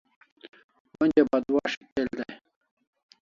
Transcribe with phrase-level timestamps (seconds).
[1.01, 2.35] Onja batwas'ik del dai